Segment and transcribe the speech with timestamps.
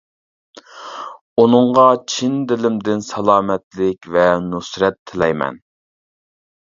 [1.43, 1.83] ئۇنىڭغا
[2.15, 5.61] چىن دىلىمدىن سالامەتلىك ۋە نۇسرەت تىلەيمەن.